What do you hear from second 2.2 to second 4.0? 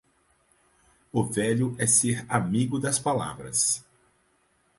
amigo das palavras.